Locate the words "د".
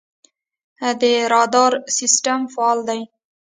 1.01-1.03